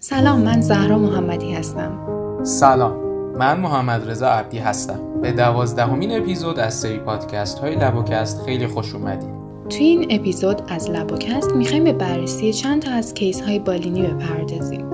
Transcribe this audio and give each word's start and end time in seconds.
سلام 0.00 0.40
من 0.40 0.60
زهرا 0.60 0.98
محمدی 0.98 1.52
هستم. 1.52 1.98
سلام 2.42 2.96
من 3.38 3.60
محمد 3.60 4.10
رضا 4.10 4.28
عبدی 4.28 4.58
هستم. 4.58 5.00
به 5.22 5.32
دوازدهمین 5.32 6.16
اپیزود 6.22 6.58
از 6.58 6.74
سری 6.74 6.98
پادکست 6.98 7.58
های 7.58 7.74
لبوکست 7.74 8.42
خیلی 8.42 8.66
خوش 8.66 8.94
اومدید. 8.94 9.28
توی 9.70 9.86
این 9.86 10.06
اپیزود 10.10 10.62
از 10.68 10.90
لبوکست 10.90 11.52
می‌خوایم 11.52 11.84
به 11.84 11.92
بررسی 11.92 12.52
چند 12.52 12.82
تا 12.82 12.90
از 12.90 13.14
case 13.14 13.40
های 13.40 13.58
بالینی 13.58 14.02
بپردازیم. 14.02 14.90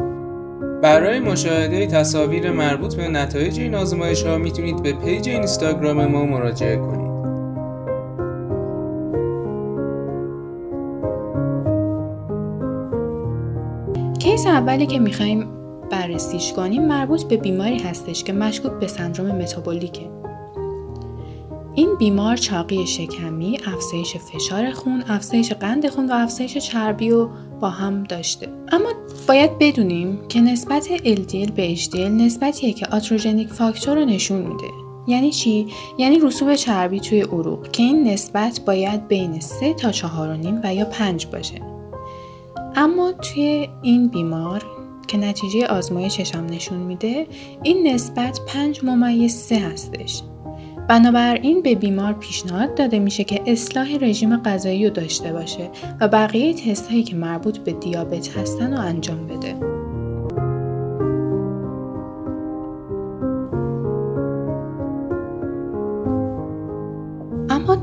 برای 0.83 1.21
مشاهده 1.21 1.87
تصاویر 1.87 2.51
مربوط 2.51 2.95
به 2.95 3.09
نتایج 3.09 3.61
این 3.61 3.75
آزمایش 3.75 4.27
ها 4.27 4.39
می‌تونید 4.39 4.83
به 4.83 4.93
page 4.93 5.29
اینستاگرام 5.29 6.07
ما 6.07 6.27
مراجعه 6.27 6.77
کنید. 6.77 7.14
کیس 14.19 14.47
اولی 14.47 14.87
که 14.87 14.99
می‌خوایم 14.99 15.49
بررسیش 15.91 16.53
کنیم 16.53 16.87
مربوط 16.87 17.23
به 17.23 17.37
بیماری 17.37 17.79
هستش 17.79 18.25
که 18.25 18.33
مشکوک 18.33 18.73
به 18.73 18.87
سندروم 18.87 19.37
متابولیکه. 19.37 20.11
این 21.75 21.97
بیمار 21.99 22.37
چاقی 22.37 22.87
شکمی، 22.87 23.59
افزایش 23.75 24.17
فشار 24.17 24.71
خون، 24.71 25.05
افزایش 25.09 25.53
قند 25.53 25.89
خون 25.89 26.11
و 26.11 26.13
افزایش 26.15 26.59
چربی 26.59 27.11
رو 27.11 27.29
با 27.61 27.69
هم 27.69 28.05
داشته. 28.05 28.49
اما 28.73 28.89
باید 29.29 29.59
بدونیم 29.59 30.19
که 30.29 30.41
نسبت 30.41 30.89
LDL 30.97 31.51
به 31.51 31.77
HDL 31.77 31.97
نسبتیه 31.97 32.73
که 32.73 32.87
آتروژنیک 32.87 33.49
فاکتور 33.49 33.99
رو 33.99 34.05
نشون 34.05 34.39
میده. 34.39 34.69
یعنی 35.07 35.31
چی؟ 35.31 35.67
یعنی 35.99 36.19
رسوب 36.19 36.55
چربی 36.55 37.01
توی 37.01 37.21
عروق 37.21 37.71
که 37.71 37.83
این 37.83 38.09
نسبت 38.09 38.61
باید 38.67 39.09
بین 39.09 39.41
3 39.41 39.75
تا 39.75 39.93
4.5 39.93 40.07
و 40.65 40.75
یا 40.75 40.85
5 40.85 41.27
باشه. 41.27 41.61
اما 42.77 43.13
توی 43.13 43.69
این 43.83 44.09
بیمار 44.09 44.65
که 45.09 45.19
نتیجه 45.19 45.67
آزمایشش 45.67 46.35
هم 46.35 46.47
نشون 46.47 46.79
میده 46.79 47.27
این 47.63 47.87
نسبت 47.87 48.41
5 48.47 48.85
ممیز 48.85 49.35
3 49.35 49.59
هستش 49.59 50.23
بنابراین 50.89 51.63
به 51.63 51.75
بیمار 51.75 52.13
پیشنهاد 52.13 52.75
داده 52.75 52.99
میشه 52.99 53.25
که 53.25 53.43
اصلاح 53.47 53.97
رژیم 54.01 54.37
غذایی 54.37 54.85
رو 54.85 54.91
داشته 54.91 55.33
باشه 55.33 55.71
و 56.01 56.09
بقیه 56.09 56.55
تست 56.55 56.91
هایی 56.91 57.03
که 57.03 57.17
مربوط 57.17 57.59
به 57.59 57.73
دیابت 57.73 58.37
هستن 58.37 58.73
رو 58.73 58.81
انجام 58.81 59.27
بده. 59.27 59.74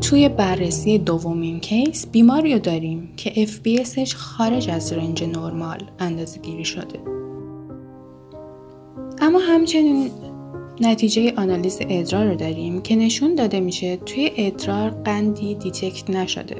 توی 0.02 0.30
بررسی 0.30 0.98
دومین 0.98 1.60
case 1.60 2.08
بیماری 2.08 2.54
رو 2.54 2.60
داریم 2.60 3.10
که 3.18 3.46
FBS 3.46 3.88
ش 3.88 4.16
خارج 4.16 4.70
از 4.70 4.94
range 4.94 5.24
نرمال 5.24 5.80
اندازه 6.00 6.40
گیری 6.40 6.66
شده. 6.66 7.00
اما 9.22 9.40
همچنین 9.40 10.12
نتیجه 10.82 11.34
آنالیز 11.38 11.78
ادرار 11.82 12.26
رو 12.26 12.36
داریم 12.36 12.82
که 12.82 12.96
نشون 12.96 13.36
داده 13.36 13.60
میشه 13.60 13.96
توی 13.96 14.32
ادرار 14.38 14.90
قندی 14.90 15.56
detect 15.56 16.10
نشده. 16.10 16.58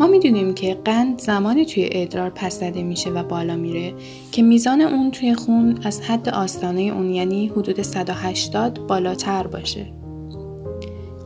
ما 0.00 0.06
می‌دونیم 0.06 0.54
که 0.54 0.74
قند 0.84 1.20
زمانی 1.20 1.66
توی 1.66 1.88
ادرار 1.92 2.30
پس 2.30 2.60
زده 2.60 2.82
میشه 2.82 3.10
و 3.10 3.22
بالا 3.22 3.56
میره 3.56 3.94
که 4.32 4.42
میزان 4.42 4.80
اون 4.80 5.10
توی 5.10 5.34
خون 5.34 5.78
از 5.84 6.00
حد 6.00 6.28
آستانه 6.28 6.80
اون 6.80 7.10
یعنی 7.10 7.46
حدود 7.46 7.82
180 7.82 8.86
بالاتر 8.86 9.46
باشه. 9.46 10.01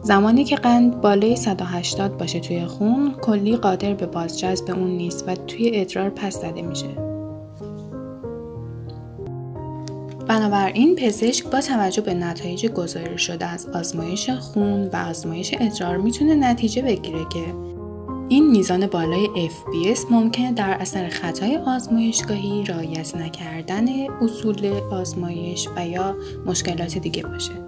زمانی 0.06 0.44
که 0.44 0.56
قند 0.56 1.00
بالای 1.00 1.36
180 1.36 2.18
باشه 2.18 2.40
توی 2.40 2.66
خون 2.66 3.14
کلی 3.22 3.56
قادر 3.56 3.94
به 3.94 4.06
بازجذب 4.06 4.70
اون 4.70 4.90
نیست 4.90 5.28
و 5.28 5.34
توی 5.34 5.70
ادرار 5.74 6.10
پس 6.10 6.40
زده 6.40 6.62
میشه. 6.62 6.88
بنابراین 10.28 10.96
پزشک 10.96 11.46
با 11.46 11.60
توجه 11.60 12.02
به 12.02 12.14
نتایج 12.14 12.66
گزارش 12.66 13.26
شده 13.26 13.46
از 13.46 13.66
آزمایش 13.66 14.30
خون 14.30 14.88
و 14.92 14.96
آزمایش 14.96 15.54
ادرار 15.60 15.96
می‌تونه 15.96 16.34
نتیجه 16.34 16.82
بگیره 16.82 17.26
که 17.32 17.44
این 18.28 18.50
میزان 18.50 18.86
بالای 18.86 19.28
FBS 19.48 20.10
ممکنه 20.10 20.52
در 20.52 20.70
اثر 20.80 21.08
خطای 21.08 21.56
آزمایشگاهی 21.56 22.64
رعایت 22.64 23.16
نکردن 23.16 23.86
اصول 24.22 24.72
آزمایش 24.90 25.68
و 25.76 25.86
یا 25.86 26.16
مشکلات 26.46 26.98
دیگه 26.98 27.22
باشه. 27.22 27.65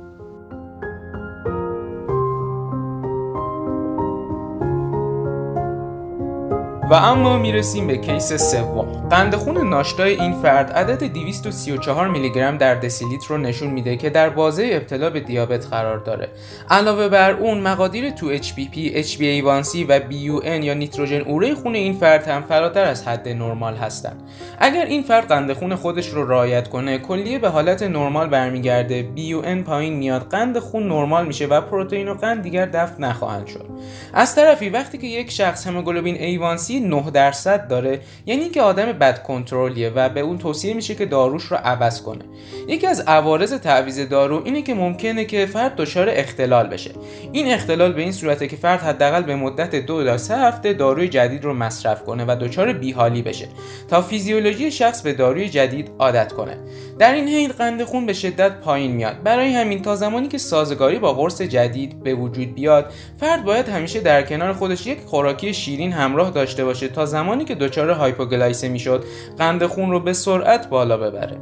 و 6.90 6.94
اما 6.94 7.38
می‌رسیم 7.38 7.86
به 7.86 7.96
کیس 7.96 8.32
سوم. 8.32 9.08
قند 9.08 9.34
خون 9.34 9.68
ناشتای 9.68 10.20
این 10.20 10.32
فرد 10.32 10.72
عدد 10.72 11.04
234 11.04 12.08
میلی 12.08 12.30
گرم 12.30 12.56
در 12.58 12.74
دسیلیتر 12.74 13.28
رو 13.28 13.38
نشون 13.38 13.70
میده 13.70 13.96
که 13.96 14.10
در 14.10 14.30
بازه 14.30 14.70
ابتلا 14.72 15.10
به 15.10 15.20
دیابت 15.20 15.66
قرار 15.66 15.98
داره. 15.98 16.28
علاوه 16.70 17.08
بر 17.08 17.32
اون 17.32 17.60
مقادیر 17.60 18.10
2HBP, 18.10 18.76
HbA1c 19.06 19.86
و 19.88 20.00
BUN 20.00 20.64
یا 20.64 20.74
نیتروژن 20.74 21.20
اوره 21.20 21.54
خون 21.54 21.74
این 21.74 21.92
فرد 21.92 22.28
هم 22.28 22.42
فراتر 22.42 22.84
از 22.84 23.08
حد 23.08 23.28
نرمال 23.28 23.76
هستند. 23.76 24.22
اگر 24.58 24.84
این 24.84 25.02
فرد 25.02 25.28
قند 25.28 25.52
خون 25.52 25.74
خودش 25.74 26.08
رو 26.08 26.28
رعایت 26.28 26.68
کنه 26.68 26.98
کلیه 26.98 27.38
به 27.38 27.48
حالت 27.48 27.82
نرمال 27.82 28.28
برمیگرده. 28.28 29.08
BUN 29.16 29.66
پایین 29.66 29.96
میاد. 29.96 30.28
قند 30.30 30.58
خون 30.58 30.88
نرمال 30.88 31.26
میشه 31.26 31.46
و 31.46 31.60
پروتئین 31.60 32.08
و 32.08 32.14
قند 32.14 32.42
دیگر 32.42 32.66
دفع 32.66 33.00
نخواهند 33.00 33.46
شد. 33.46 33.66
از 34.14 34.34
طرفی 34.34 34.68
وقتی 34.68 34.98
که 34.98 35.06
یک 35.06 35.30
شخص 35.30 35.66
هموگلوبین 35.66 36.16
A1c 36.16 36.77
9 36.80 37.10
درصد 37.10 37.68
داره. 37.68 38.00
یعنی 38.26 38.42
اینکه 38.42 38.62
آدم 38.62 38.92
بد 38.92 39.22
کنترلیه 39.22 39.90
و 39.90 40.08
به 40.08 40.20
اون 40.20 40.38
توصیه 40.38 40.74
میشه 40.74 40.94
که 40.94 41.06
داروش 41.06 41.44
رو 41.44 41.56
عوض 41.56 42.02
کنه. 42.02 42.24
یکی 42.68 42.86
از 42.86 43.00
عوارض 43.00 43.52
تعویض 43.52 44.00
دارو 44.00 44.42
اینه 44.44 44.62
که 44.62 44.74
ممکنه 44.74 45.24
که 45.24 45.46
فرد 45.46 45.76
دچار 45.76 46.08
اختلال 46.10 46.66
بشه. 46.66 46.90
این 47.32 47.52
اختلال 47.52 47.92
به 47.92 48.02
این 48.02 48.12
صورته 48.12 48.48
که 48.48 48.56
فرد 48.56 48.80
حداقل 48.80 49.22
به 49.22 49.36
مدت 49.36 49.74
دو 49.74 50.04
تا 50.04 50.18
سه 50.18 50.36
هفته 50.36 50.72
داروی 50.72 51.08
جدید 51.08 51.44
رو 51.44 51.54
مصرف 51.54 52.04
کنه 52.04 52.24
و 52.28 52.36
دچار 52.40 52.72
بیحالی 52.72 53.22
بشه 53.22 53.48
تا 53.88 54.02
فیزیولوژی 54.02 54.70
شخص 54.70 55.02
به 55.02 55.12
داروی 55.12 55.48
جدید 55.48 55.90
عادت 55.98 56.32
کنه. 56.32 56.56
در 56.98 57.12
این 57.12 57.28
حین 57.28 57.48
قند 57.48 57.84
خون 57.84 58.06
به 58.06 58.12
شدت 58.12 58.60
پایین 58.60 58.92
میاد. 58.92 59.22
برای 59.22 59.54
همین 59.54 59.82
تا 59.82 59.96
زمانی 59.96 60.28
که 60.28 60.38
سازگاری 60.38 60.98
با 60.98 61.12
قرص 61.12 61.42
جدید 61.42 62.02
به 62.02 62.14
وجود 62.14 62.54
بیاد 62.54 62.92
فرد 63.20 63.44
باید 63.44 63.68
همیشه 63.68 64.00
در 64.00 64.22
کنار 64.22 64.52
خودش 64.52 64.86
یک 64.86 64.98
خوراکی 65.06 65.54
شیرین 65.54 65.92
همراه 65.92 66.30
داشته 66.30 66.64
باشه 66.68 66.88
تا 66.88 67.06
زمانی 67.06 67.44
که 67.44 67.54
دچار 67.54 67.90
hypoglycemia 67.90 68.78
شد 68.78 69.04
قند 69.38 69.66
خون 69.66 69.90
رو 69.90 70.00
به 70.00 70.12
سرعت 70.12 70.68
بالا 70.68 70.96
ببره. 70.96 71.36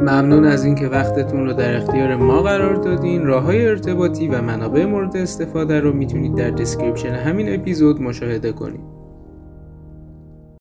ممنون 0.00 0.44
از 0.44 0.64
اینکه 0.64 0.86
وقتتون 0.88 1.46
رو 1.46 1.52
در 1.52 1.76
اختیار 1.76 2.16
ما 2.16 2.42
قرار 2.42 2.74
دادین. 2.74 3.26
راه 3.26 3.42
های 3.42 3.66
ارتباطی 3.66 4.28
و 4.28 4.42
منابع 4.42 4.84
مورد 4.84 5.16
استفاده 5.16 5.80
رو 5.80 5.92
می‌تونید 5.92 6.34
در 6.34 6.50
description 6.50 7.14
همین 7.14 7.54
اپیزود 7.54 8.02
مشاهده 8.02 8.52
کنید. 8.52 8.99